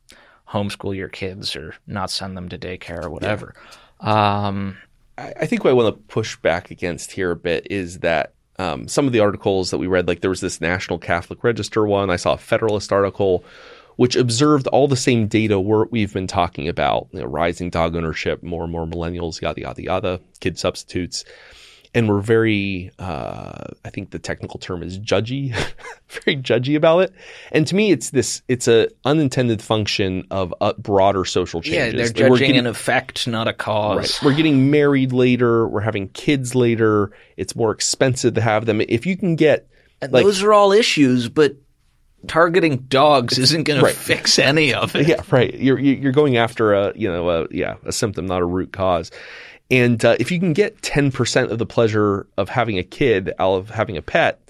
[0.48, 3.54] homeschool your kids or not send them to daycare or whatever.
[4.00, 4.76] Um,
[5.18, 8.32] I, I think what I want to push back against here a bit is that
[8.58, 11.86] um, some of the articles that we read, like there was this National Catholic Register
[11.86, 13.44] one, I saw a Federalist article,
[13.96, 18.42] which observed all the same data we've been talking about: you know, rising dog ownership,
[18.42, 21.24] more and more millennials, yada yada yada, kid substitutes,
[21.94, 25.54] and we're very, uh, I think the technical term is judgy,
[26.08, 27.12] very judgy about it.
[27.52, 31.76] And to me, it's this, it's a unintended function of uh, broader social changes.
[31.76, 33.96] yeah, they're Like, we're judging getting- an effect, not a cause.
[33.96, 34.20] Right.
[34.26, 35.66] We're getting married later.
[35.68, 37.12] We're having kids later.
[37.38, 38.82] It's more expensive to have them.
[38.82, 39.66] If you can get
[40.02, 41.56] And like those are all issues, but
[42.28, 43.94] targeting dogs isn't going Right.
[43.94, 45.08] to fix any of it.
[45.08, 45.52] yeah, right.
[45.54, 48.72] You're you're you're going after a you know a yeah a symptom, not a root
[48.72, 49.10] cause.
[49.70, 53.32] And uh, if you can get ten percent of the pleasure of having a kid
[53.38, 54.40] out of having a pet,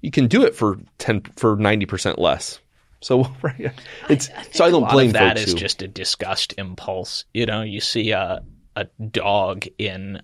[0.00, 2.58] you can do it for ten for ninety percent less.
[3.00, 3.72] So right,
[4.08, 6.54] it's so I a don't lot blame of that folks is who- just a disgust
[6.58, 7.24] impulse.
[7.34, 8.42] You know, you see a
[8.74, 10.20] a dog in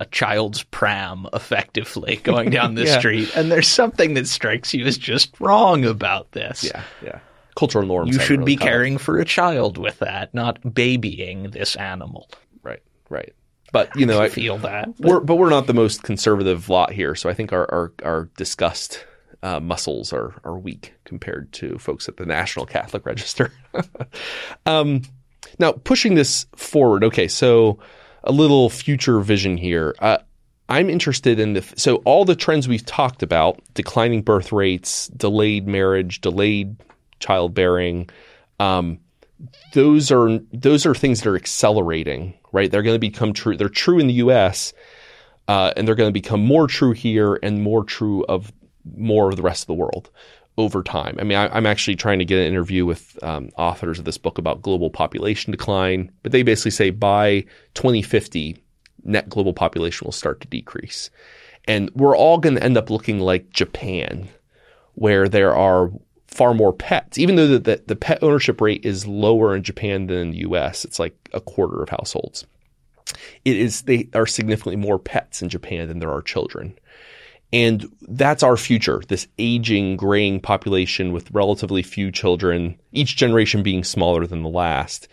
[0.00, 2.98] a child's pram, effectively going down the Yeah.
[2.98, 6.64] street, and there's something that strikes you as just wrong about this.
[6.64, 7.18] yeah yeah
[7.56, 8.14] cultural norms.
[8.14, 12.28] You should really be caring for a child with that, not babying this animal.
[12.62, 13.32] right right.
[13.72, 14.88] But you know I I, feel that.
[15.00, 18.28] we're but we're not the most conservative lot here, so I think our our, our
[18.36, 19.04] disgust
[19.42, 23.50] uh, muscles are are weak compared to folks at the National Catholic Register.
[24.66, 25.02] um,
[25.58, 27.78] now pushing this forward, okay, so
[28.26, 29.94] a little future vision here.
[29.98, 30.18] Uh,
[30.68, 35.66] I'm interested in the so all the trends we've talked about: declining birth rates, delayed
[35.66, 36.76] marriage, delayed
[37.20, 38.10] childbearing.
[38.58, 38.98] Um,
[39.72, 42.70] those are those are things that are accelerating, right?
[42.70, 43.56] They're going to become true.
[43.56, 44.72] They're true in the U.S.
[45.46, 48.52] Uh, and they're going to become more true here and more true of
[48.96, 50.10] more of the rest of the world
[50.58, 51.16] over time.
[51.20, 54.18] I mean, I, I'm actually trying to get an interview with um, authors of this
[54.18, 58.56] book about global population decline, but they basically say by 2050,
[59.04, 61.10] net global population will start to decrease.
[61.68, 64.28] And we're all going to end up looking like Japan,
[64.94, 65.90] where there are
[66.26, 67.18] far more pets.
[67.18, 70.38] Even though the, the, the pet ownership rate is lower in Japan than in the
[70.38, 72.46] US, it's like a quarter of households.
[73.44, 76.78] It is, they are significantly more pets in Japan than there are children.
[77.52, 83.84] And that's our future, this aging, graying population with relatively few children, each generation being
[83.84, 85.06] smaller than the last.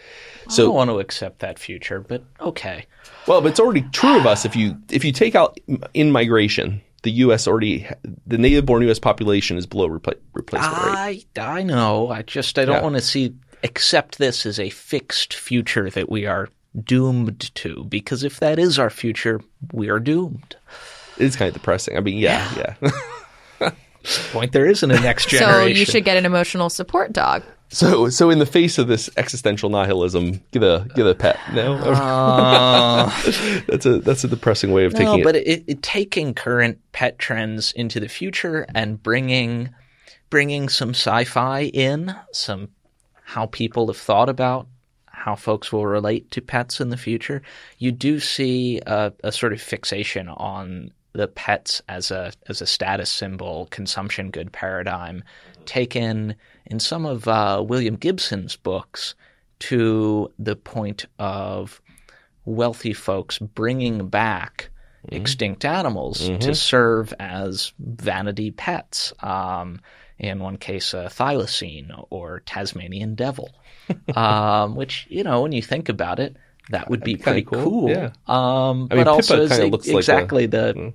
[0.50, 2.86] I don't want to accept that future, but okay.
[3.28, 5.58] Well, but it's already true of us if you if you take out
[5.93, 7.48] in migration, the U.S.
[7.48, 7.88] already
[8.28, 9.00] the native-born U.S.
[9.00, 11.26] population is below repla- replacement rate.
[11.38, 12.10] I I know.
[12.10, 12.82] I just I don't Yeah.
[12.84, 16.50] want to see accept this as a fixed future that we are
[16.84, 19.39] doomed to because if that is our future,
[19.72, 20.56] we are doomed.
[21.17, 21.97] It's kind of depressing.
[21.97, 22.76] I mean, yeah,
[23.60, 23.71] yeah.
[24.32, 25.76] Point there isn't a next generation.
[25.76, 27.43] So you should get an emotional support dog.
[27.69, 31.39] so so in the face of this existential nihilism, get a get a pet.
[31.54, 33.06] No, uh.
[33.67, 35.23] that's a that's a depressing way of No, taking it.
[35.23, 39.69] but it, it taking current pet trends into the future and bringing
[40.30, 42.69] bringing some sci-fi in, some
[43.23, 44.67] how people have thought about
[45.06, 47.41] how folks will relate to pets in the future.
[47.78, 52.65] You do see a, a sort of fixation on the pets as a as a
[52.65, 55.23] status symbol, consumption good paradigm,
[55.65, 59.15] taken in some of uh, William Gibson's books
[59.60, 61.82] to the point of
[62.45, 64.69] wealthy folks bringing back
[65.10, 69.13] extinct animals to serve as vanity pets.
[69.19, 69.82] Um,
[70.19, 73.49] in one case, a thylacine or Tasmanian devil,
[74.15, 76.38] um, which you know, when you think about it,
[76.69, 77.89] that would be, be pretty cool, cool.
[77.89, 78.12] yeah.
[78.28, 80.93] Um, I mean, but also, Pippa is it looks like a- exactly the,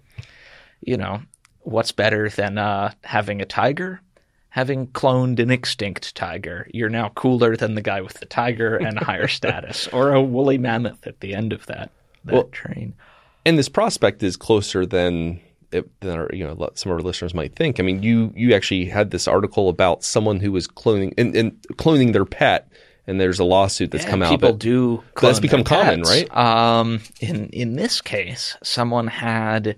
[0.81, 1.21] you know,
[1.61, 4.01] what's better than uh, having a tiger?
[4.51, 8.99] Having cloned an extinct tiger, you're now cooler than the guy with the tiger and
[8.99, 11.91] higher status, or a woolly mammoth at the end of that
[12.25, 12.95] that Well- train.
[13.47, 17.35] and this prospect is closer than it, than our, you know some of our listeners
[17.35, 17.79] might think.
[17.79, 21.53] I mean, you you actually had this article about someone who was cloning and, and
[21.75, 22.73] cloning their pet,
[23.07, 24.31] and there's a lawsuit that's Yeah, come out.
[24.31, 25.05] People do.
[25.21, 26.11] that's become common, pets.
[26.11, 26.37] right?
[26.37, 29.77] Um, in in this case, someone had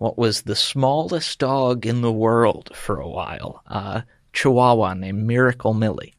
[0.00, 5.74] what was the smallest dog in the world for a while, a Chihuahua named Miracle
[5.74, 6.14] Millie,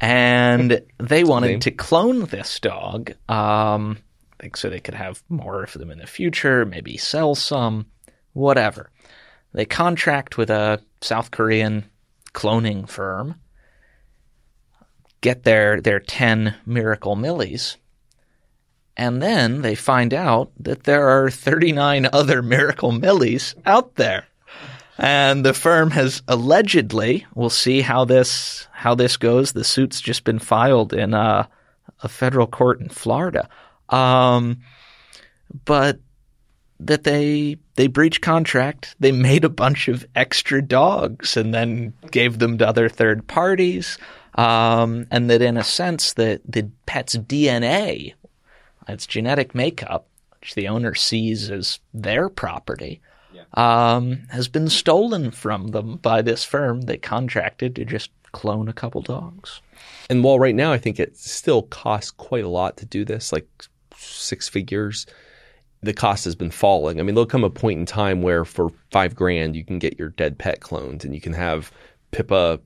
[0.00, 3.12] and they wanted to clone this dog.
[3.28, 3.98] Um,
[4.54, 7.84] so they could have more of them in the future, maybe sell some,
[8.32, 8.90] whatever.
[9.52, 11.84] They contract with a South Korean
[12.32, 13.34] cloning firm
[15.20, 17.76] get their their 10 miracle millies
[18.96, 24.26] and then they find out that there are 39 other miracle millies out there
[24.98, 30.24] and the firm has allegedly we'll see how this how this goes the suit's just
[30.24, 31.48] been filed in a,
[32.02, 33.48] a federal court in Florida
[33.88, 34.60] um,
[35.64, 35.98] but
[36.80, 38.94] that they they breached contract.
[39.00, 43.98] They made a bunch of extra dogs and then gave them to other third parties.
[44.34, 48.14] Um, and that in a sense that the pet's DNA,
[48.88, 50.06] its genetic makeup,
[50.40, 53.00] which the owner sees as their property,
[53.54, 58.72] um, has been stolen from them by this firm that contracted to just clone a
[58.72, 59.60] couple dogs.
[60.10, 63.32] And while right now I think it still costs quite a lot to do this,
[63.32, 63.48] like
[63.96, 65.06] six figures,
[65.82, 66.98] the cost has been falling.
[66.98, 69.98] I mean, there'll come a point in time where for five grand you can get
[69.98, 71.70] your dead pet cloned, and you can have
[72.10, 72.60] Pippa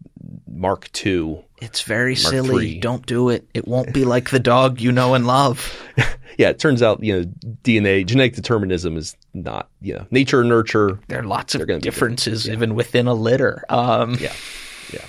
[0.59, 1.45] Mark II.
[1.59, 2.69] It's very Mark silly.
[2.73, 2.79] III.
[2.81, 3.49] Don't do it.
[3.55, 5.81] It won't be like the dog you know and love.
[6.39, 7.25] Yeah, it turns out you know
[7.65, 11.01] DNA genetic determinism is not you know nature and nurture.
[11.09, 13.65] There are lots of differences even within a litter.
[13.69, 14.33] Um, Yeah,
[14.93, 15.05] yeah.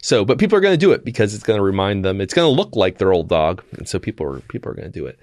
[0.00, 2.18] So, but people are going to do it because it's going to remind them.
[2.18, 4.90] It's going to look like their old dog, and so people are people are going
[4.90, 5.18] to do it.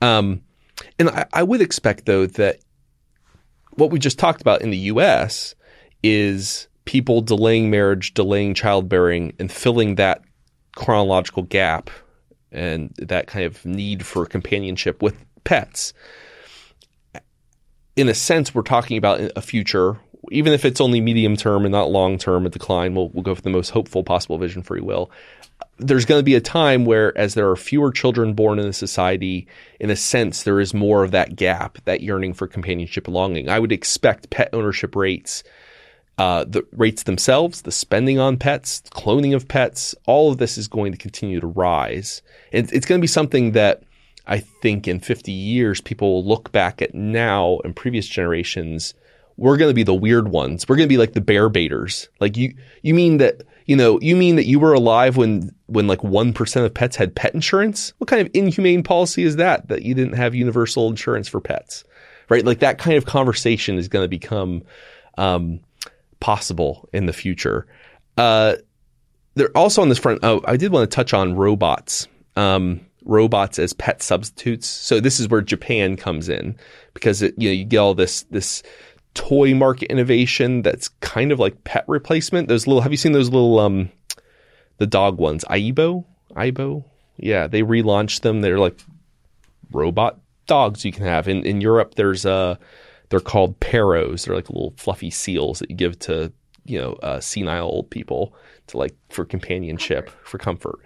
[0.00, 0.40] Um,
[0.98, 2.60] and I, I would expect though that
[3.74, 5.54] what we just talked about in the U.S.
[6.02, 10.22] is people delaying marriage, delaying childbearing, and filling that
[10.74, 11.90] chronological gap
[12.50, 15.92] and that kind of need for companionship with pets.
[17.96, 19.98] In a sense, we're talking about a future,
[20.30, 22.94] even if it's only medium term and not long term, a decline.
[22.94, 25.10] We'll, we'll go for the most hopeful possible vision, for free will.
[25.78, 28.72] There's going to be a time where, as there are fewer children born in the
[28.72, 29.46] society,
[29.80, 33.48] in a sense, there is more of that gap, that yearning for companionship and longing.
[33.48, 35.42] I would expect pet ownership rates
[36.18, 40.68] uh, the rates themselves, the spending on pets, cloning of pets, all of this is
[40.68, 42.22] going to continue to rise.
[42.52, 43.82] And it's going to be something that
[44.26, 48.94] I think in 50 years, people will look back at now and previous generations.
[49.36, 50.66] We're going to be the weird ones.
[50.68, 52.08] We're going to be like the bear baiters.
[52.18, 55.86] Like you, you mean that, you know, you mean that you were alive when, when
[55.86, 57.92] like 1% of pets had pet insurance?
[57.98, 59.68] What kind of inhumane policy is that?
[59.68, 61.84] That you didn't have universal insurance for pets?
[62.28, 62.44] right?
[62.44, 64.62] Like that kind of conversation is going to become
[65.18, 65.60] um,
[66.26, 67.68] possible in the future.
[68.16, 68.56] Uh,
[69.36, 72.08] there also on this front, oh, I did want to touch on robots.
[72.34, 74.66] Um, robots as pet substitutes.
[74.66, 76.56] So this is where Japan comes in
[76.94, 78.64] because it, you know you get all this this
[79.14, 82.48] toy market innovation that's kind of like pet replacement.
[82.48, 83.92] Those little have you seen those little um
[84.78, 85.44] the dog ones?
[85.44, 86.06] Aibo?
[86.34, 86.82] Aibo?
[87.18, 88.40] Yeah, they relaunched them.
[88.40, 88.80] They're like
[89.70, 90.18] robot
[90.48, 91.28] dogs you can have.
[91.28, 92.56] In in Europe there's uh
[93.08, 94.24] they're called Paros.
[94.24, 96.32] They're like little fluffy seals that you give to,
[96.64, 98.34] you know, uh, senile old people
[98.68, 100.80] to like for companionship, for comfort.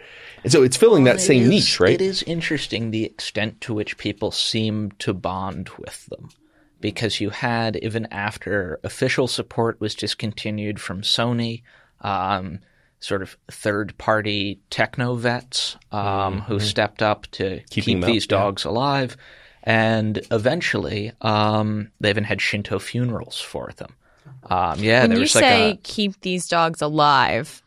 [0.45, 1.93] And so it's filling that It same is- niche, right?
[1.95, 6.29] It is interesting the extent to which people seem to bond with them.
[6.81, 11.63] Because you had, even after official support was discontinued from Sony,
[12.01, 12.61] um,
[13.01, 17.65] sort of third party techno vets um, who stepped up to Mm-hmm.
[17.71, 18.29] Keeping keep them up, these yeah.
[18.39, 19.17] dogs alive.
[19.65, 23.95] And eventually, um, they even had Shinto funerals for them.
[24.49, 25.81] Um, yeah, when there you say like a.
[25.83, 27.63] keep these dogs alive,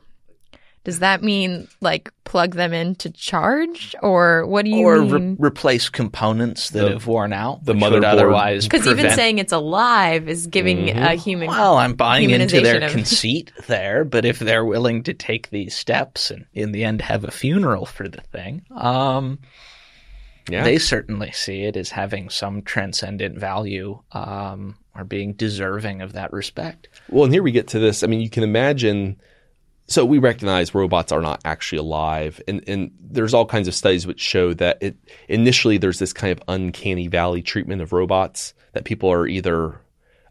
[0.83, 5.35] does that mean like plug them in to charge, or what do you Or re-
[5.39, 7.63] replace components that The- have worn out.
[7.63, 11.03] the which would otherwise Because even saying it's alive is giving Mm-hmm.
[11.03, 11.47] a human.
[11.49, 15.75] Well, I'm buying into their of- conceit there, but if they're willing to take these
[15.75, 19.37] steps and in the end have a funeral for the thing, um,
[20.49, 20.63] yeah.
[20.63, 26.33] they certainly see it as having some transcendent value um, or being deserving of that
[26.33, 26.89] respect.
[27.09, 28.03] Well, and here we get to this.
[28.03, 29.19] I mean, you can imagine.
[29.87, 34.07] So we recognize robots are not actually alive, and and there's all kinds of studies
[34.07, 34.95] which show that it
[35.27, 39.79] initially there's this kind of uncanny valley treatment of robots that people are either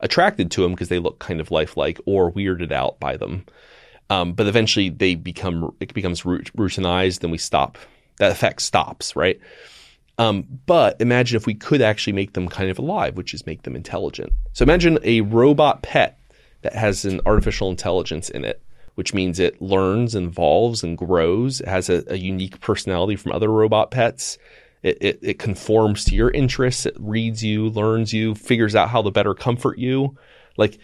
[0.01, 3.47] attracted to them because they look kind of lifelike or weirded out by them.
[4.11, 7.79] Um, but eventually they become it becomes rout- routinized, and we stop.
[8.19, 9.41] That effect stops, right?
[10.23, 13.63] Um, but imagine if we could actually make them kind of alive, which is make
[13.63, 14.33] them intelligent.
[14.53, 16.19] So imagine a robot pet
[16.63, 18.63] that has an artificial intelligence in it,
[18.95, 21.61] which means it learns, and evolves, and grows.
[21.61, 24.39] It has a, a unique personality from other robot pets.
[24.85, 26.87] It, it, it conforms to your interests.
[26.87, 30.17] It reads you, learns you, figures out how to better comfort you.
[30.57, 30.79] Like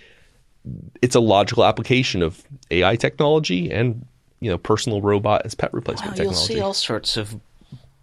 [1.01, 4.05] it's a logical application of AI technology and
[4.41, 6.55] you know personal robot as pet replacement you'll technology.
[6.55, 7.41] see all sorts of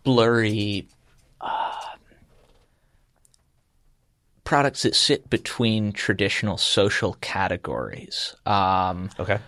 [0.04, 0.88] blurry
[4.46, 8.36] products that sit between traditional social categories.
[8.46, 9.40] Um, okay.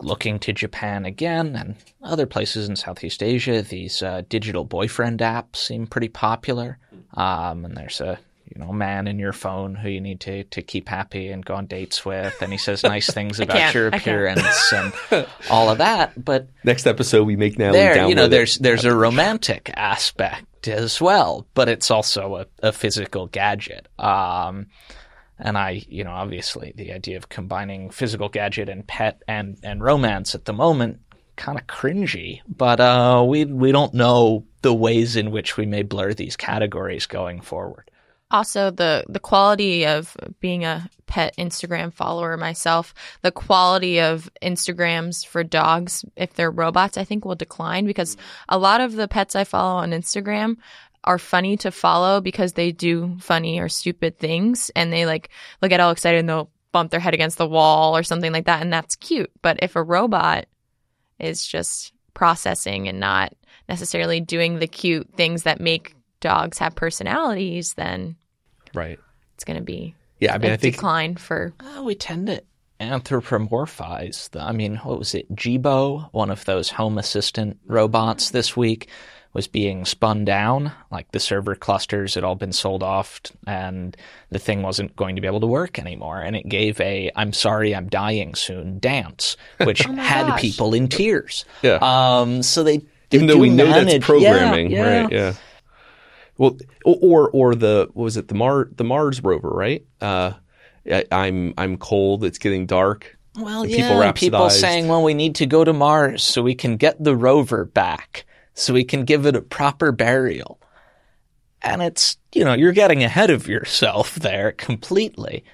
[0.00, 5.56] looking to Japan again and other places in Southeast Asia, these uh, digital boyfriend apps
[5.56, 6.78] seem pretty popular.
[7.14, 8.18] Um, and there's a
[8.52, 11.54] you know man in your phone who you need to to keep happy and go
[11.54, 16.22] on dates with, and he says nice things about your appearance and all of that.
[16.22, 18.30] But Next episode, we make now, there, you know, download it.
[18.30, 23.88] there's there's a romantic aspect as well, but it's also a, a physical gadget.
[23.98, 24.66] Um,
[25.38, 29.82] and I, you know, obviously the idea of combining physical gadget and pet and and
[29.82, 31.00] romance at the moment
[31.36, 35.82] kind of cringy, but uh, we we don't know the ways in which we may
[35.82, 37.90] blur these categories going forward.
[38.30, 45.26] Also the the quality of being a pet Instagram follower myself, the quality of Instagrams
[45.26, 48.16] for dogs if they're robots, I think will decline because
[48.48, 50.56] a lot of the pets I follow on Instagram
[51.04, 55.30] are funny to follow because they do funny or stupid things and they like
[55.62, 58.46] look get all excited and they'll bump their head against the wall or something like
[58.46, 59.30] that and that's cute.
[59.42, 60.46] But if a robot
[61.18, 63.34] is just processing and not
[63.68, 68.16] necessarily doing the cute things that make dogs have personalities, then
[68.74, 68.98] right.
[69.34, 71.52] it's going to be Yeah, I mean, a I think decline for.
[71.60, 72.42] Uh, we tend to
[72.80, 74.30] anthropomorphize.
[74.30, 75.34] The, I mean, what was it?
[75.34, 78.88] Jibo, one of those home assistant robots this week,
[79.32, 80.72] was being spun down.
[80.90, 83.96] Like the server clusters had all been sold off, and
[84.30, 86.20] the thing wasn't going to be able to work anymore.
[86.20, 90.40] And it gave a "I'm sorry, I'm dying soon" dance, which Oh had gosh.
[90.40, 91.44] people in tears.
[91.62, 91.78] Yeah.
[91.80, 92.42] Um.
[92.42, 95.12] So they, they even though do we know manage- that's programming, yeah, right?
[95.12, 95.34] Yeah.
[96.40, 99.84] Well, or or the what was it the Mar the Mars rover, right?
[100.00, 100.32] Uh,
[100.90, 102.24] I, I'm I'm cold.
[102.24, 103.18] It's getting dark.
[103.36, 106.54] Well, yeah, people and people saying, well, we need to go to Mars so we
[106.54, 108.24] can get the rover back,
[108.54, 110.58] so we can give it a proper burial.
[111.60, 115.44] And it's, you know, you're getting ahead of yourself there completely.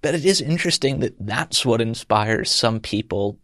[0.00, 3.38] But it is interesting that that's what inspires some people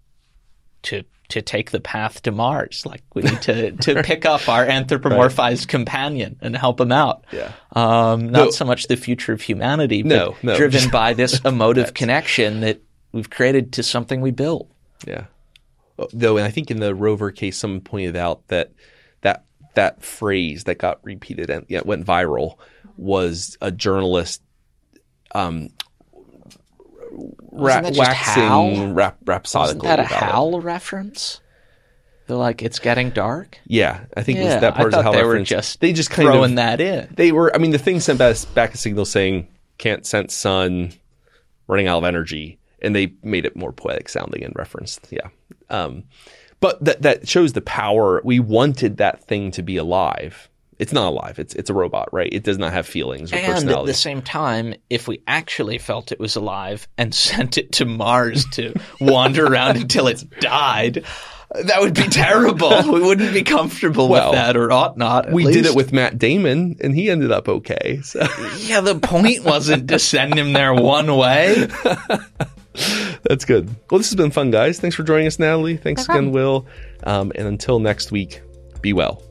[0.84, 2.84] to to take the path to Mars.
[2.86, 7.24] Like we need to to pick up our anthropomorphized companion and help him out.
[7.32, 7.52] Yeah.
[7.72, 8.50] Um, not No.
[8.50, 10.56] so much the future of humanity, but No, no.
[10.56, 12.80] driven by this emotive connection that
[13.12, 14.70] we've created to something we built.
[15.06, 15.24] Yeah.
[16.12, 18.72] Though, and I think in the rover case, someone pointed out that
[19.22, 22.56] that that phrase that got repeated and yeah, went viral
[22.96, 24.42] was a journalist
[25.34, 25.68] um,
[27.10, 28.64] ra- Wasn't that just Hal?
[28.66, 30.32] waxing rap- rhapsodically Wasn't that a about it.
[30.32, 31.40] Howl reference?
[32.26, 33.58] They're like, it's getting dark.
[33.66, 35.28] Yeah, I think it Yeah, was that I part of the thought Howl they were
[35.30, 35.48] reference.
[35.48, 37.08] just they just kind Throwing of that in.
[37.16, 37.54] they were.
[37.54, 39.48] I mean, the thing sent back, back a signal saying
[39.78, 40.92] can't sense sun,
[41.68, 45.06] running out of energy, and they made it more poetic sounding and referenced.
[45.10, 45.28] Yeah,
[45.70, 46.04] um,
[46.60, 48.20] but that that shows the power.
[48.22, 50.50] We wanted that thing to be alive.
[50.78, 51.38] It's not alive.
[51.38, 52.28] It's it's a robot, right?
[52.32, 56.12] It does not have feelings or And at the same time, if we actually felt
[56.12, 61.04] it was alive and sent it to Mars to wander around until it died,
[61.52, 62.70] that would be terrible.
[62.92, 65.32] we wouldn't be comfortable Well, with that, or ought not.
[65.32, 68.00] we did it with Matt Damon, and he ended up okay.
[68.02, 68.20] So
[68.58, 71.66] Yeah, the point wasn't to send him there one way.
[73.24, 73.68] that's good.
[73.90, 74.78] Well, this has been fun, guys.
[74.78, 75.76] Thanks for joining us, Natalie.
[75.76, 76.30] Thanks No again.
[76.32, 76.66] Will.
[77.02, 78.42] Um, and until next week,
[78.80, 79.22] be well.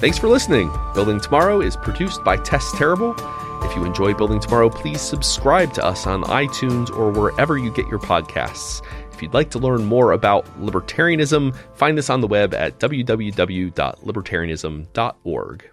[0.00, 0.70] Thanks for listening.
[0.94, 3.16] Building Tomorrow is produced by Tess Terrible.
[3.64, 7.88] If you enjoy Building Tomorrow, please subscribe to us on iTunes or wherever you get
[7.88, 8.80] your podcasts.
[9.12, 15.70] If you'd like to learn more about libertarianism, find us on the web at www.libertarianism.org.